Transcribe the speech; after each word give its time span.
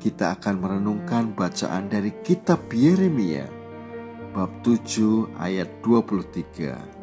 kita 0.00 0.40
akan 0.40 0.56
merenungkan 0.56 1.36
bacaan 1.36 1.92
dari 1.92 2.16
kitab 2.24 2.64
Yeremia, 2.72 3.44
bab 4.32 4.48
7 4.64 5.36
ayat 5.36 5.68
23 5.84 6.99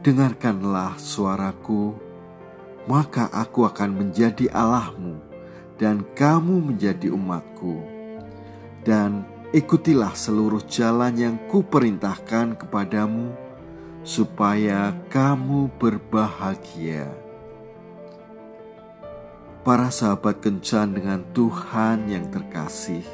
dengarkanlah 0.00 0.96
suaraku, 0.96 1.92
maka 2.88 3.28
aku 3.28 3.68
akan 3.68 3.90
menjadi 3.92 4.48
Allahmu 4.48 5.20
dan 5.76 6.04
kamu 6.16 6.72
menjadi 6.72 7.12
umatku. 7.12 7.84
Dan 8.80 9.28
ikutilah 9.52 10.16
seluruh 10.16 10.64
jalan 10.64 11.12
yang 11.16 11.36
kuperintahkan 11.52 12.56
kepadamu, 12.56 13.36
supaya 14.00 14.96
kamu 15.12 15.68
berbahagia. 15.76 17.12
Para 19.60 19.92
sahabat 19.92 20.40
kencan 20.40 20.96
dengan 20.96 21.20
Tuhan 21.36 22.08
yang 22.08 22.32
terkasih, 22.32 23.04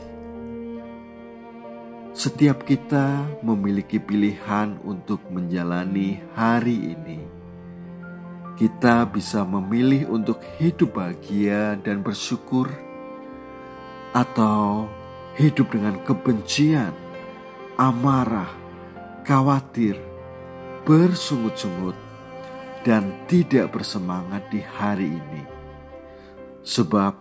setiap 2.16 2.64
kita 2.64 3.28
memiliki 3.44 4.00
pilihan 4.00 4.80
untuk 4.88 5.20
menjalani 5.28 6.24
hari 6.32 6.96
ini. 6.96 7.20
Kita 8.56 9.04
bisa 9.04 9.44
memilih 9.44 10.08
untuk 10.08 10.40
hidup 10.56 10.96
bahagia 10.96 11.76
dan 11.76 12.00
bersyukur, 12.00 12.72
atau 14.16 14.88
hidup 15.36 15.68
dengan 15.76 16.00
kebencian, 16.08 16.96
amarah, 17.76 18.48
khawatir, 19.28 20.00
bersungut-sungut, 20.88 22.00
dan 22.80 23.12
tidak 23.28 23.76
bersemangat 23.76 24.40
di 24.48 24.64
hari 24.64 25.20
ini, 25.20 25.44
sebab 26.64 27.12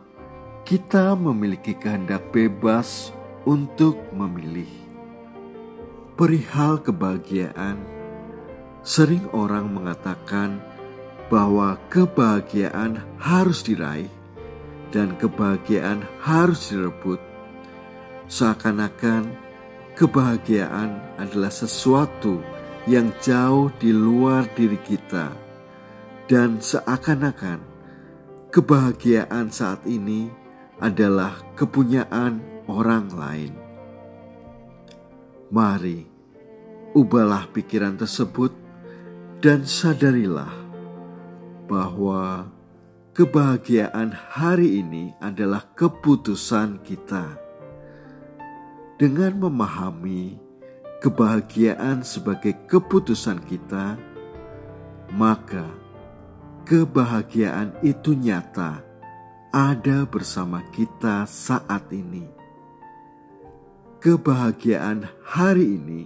kita 0.64 1.20
memiliki 1.20 1.76
kehendak 1.76 2.32
bebas 2.32 3.12
untuk 3.44 4.00
memilih. 4.16 4.85
Perihal 6.16 6.80
kebahagiaan, 6.80 7.76
sering 8.88 9.28
orang 9.36 9.68
mengatakan 9.68 10.64
bahwa 11.28 11.76
kebahagiaan 11.92 13.04
harus 13.20 13.68
diraih 13.68 14.08
dan 14.96 15.20
kebahagiaan 15.20 16.08
harus 16.24 16.72
direbut. 16.72 17.20
Seakan-akan 18.32 19.28
kebahagiaan 20.00 21.20
adalah 21.20 21.52
sesuatu 21.52 22.40
yang 22.88 23.12
jauh 23.20 23.68
di 23.76 23.92
luar 23.92 24.48
diri 24.56 24.80
kita, 24.88 25.36
dan 26.32 26.64
seakan-akan 26.64 27.60
kebahagiaan 28.56 29.52
saat 29.52 29.84
ini 29.84 30.32
adalah 30.80 31.36
kepunyaan 31.60 32.40
orang 32.72 33.12
lain. 33.12 33.65
Mari, 35.54 36.02
ubahlah 36.98 37.46
pikiran 37.54 37.94
tersebut 37.94 38.50
dan 39.46 39.62
sadarilah 39.62 40.50
bahwa 41.70 42.50
kebahagiaan 43.14 44.10
hari 44.10 44.82
ini 44.82 45.14
adalah 45.22 45.62
keputusan 45.78 46.82
kita. 46.82 47.38
Dengan 48.98 49.38
memahami 49.38 50.34
kebahagiaan 50.98 52.02
sebagai 52.02 52.58
keputusan 52.66 53.38
kita, 53.46 54.02
maka 55.14 55.70
kebahagiaan 56.66 57.78
itu 57.86 58.18
nyata 58.18 58.82
ada 59.54 60.10
bersama 60.10 60.66
kita 60.74 61.30
saat 61.30 61.86
ini 61.94 62.45
kebahagiaan 64.06 65.10
hari 65.26 65.82
ini 65.82 66.06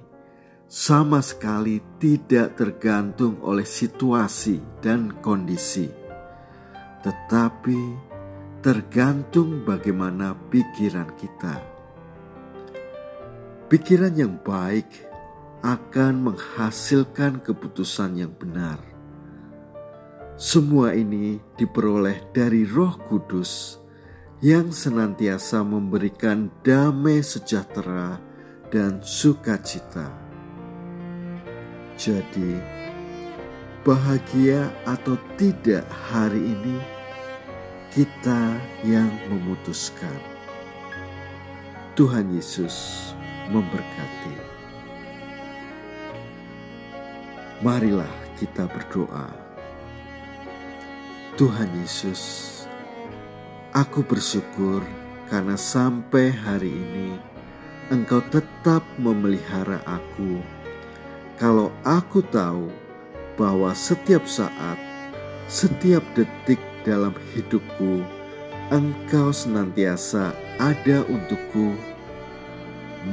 sama 0.72 1.20
sekali 1.20 1.84
tidak 2.00 2.56
tergantung 2.56 3.44
oleh 3.44 3.68
situasi 3.68 4.64
dan 4.80 5.20
kondisi, 5.20 5.92
tetapi 7.04 7.76
tergantung 8.64 9.68
bagaimana 9.68 10.32
pikiran 10.48 11.12
kita. 11.20 11.60
Pikiran 13.68 14.16
yang 14.16 14.40
baik 14.48 14.88
akan 15.60 16.31
menghasilkan 16.31 17.44
keputusan 17.44 18.16
yang 18.16 18.31
benar. 18.31 18.80
Semua 20.40 20.96
ini 20.96 21.36
diperoleh 21.60 22.31
dari 22.31 22.64
Roh 22.64 22.96
Kudus 23.12 23.76
yang 24.39 24.72
senantiasa 24.72 25.67
memberikan 25.67 26.47
damai 26.63 27.19
sejahtera 27.19 28.23
dan 28.72 29.03
sukacita. 29.03 30.07
Jadi, 32.00 32.55
bahagia 33.83 34.72
atau 34.88 35.19
tidak 35.35 35.83
hari 35.91 36.39
ini, 36.39 36.79
kita 37.91 38.55
yang 38.88 39.11
memutuskan. 39.27 40.16
Tuhan 42.00 42.31
Yesus 42.31 43.11
memberkati. 43.51 44.35
Marilah 47.59 48.13
kita 48.39 48.71
berdoa. 48.71 49.27
Tuhan 51.35 51.67
Yesus, 51.75 52.59
Aku 53.79 54.03
bersyukur 54.03 54.84
karena 55.31 55.56
sampai 55.56 56.35
hari 56.35 56.67
ini 56.67 57.16
Engkau 57.88 58.19
tetap 58.28 58.84
memelihara 59.00 59.79
aku. 59.88 60.44
Kalau 61.40 61.72
aku 61.88 62.19
tahu 62.28 62.68
bahwa 63.39 63.72
setiap 63.72 64.28
saat, 64.28 64.75
setiap 65.47 66.03
detik 66.12 66.59
dalam 66.84 67.16
hidupku, 67.31 68.03
Engkau 68.68 69.31
senantiasa 69.31 70.35
ada 70.59 71.07
untukku, 71.07 71.72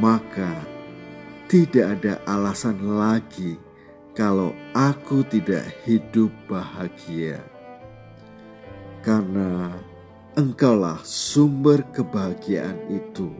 maka 0.02 0.50
tidak 1.46 1.94
ada 1.94 2.18
alasan 2.26 2.82
lagi 2.82 3.54
kalau 4.18 4.50
aku 4.74 5.22
tidak 5.30 5.62
hidup 5.86 6.34
bahagia. 6.50 7.38
Karena 9.06 9.70
Engkaulah 10.36 11.00
sumber 11.00 11.80
kebahagiaan 11.96 12.76
itu. 12.92 13.32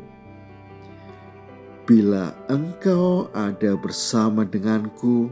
Bila 1.85 2.33
engkau 2.49 3.29
ada 3.37 3.77
bersama 3.77 4.49
denganku, 4.49 5.29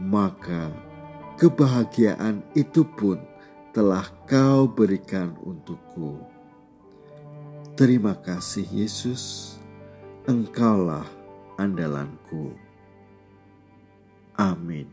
maka 0.00 0.72
kebahagiaan 1.36 2.40
itu 2.56 2.88
pun 2.88 3.20
telah 3.76 4.08
kau 4.24 4.64
berikan 4.64 5.36
untukku. 5.44 6.16
Terima 7.76 8.16
kasih 8.16 8.64
Yesus, 8.72 9.54
engkaulah 10.24 11.04
andalanku. 11.60 12.56
Amin. 14.40 14.88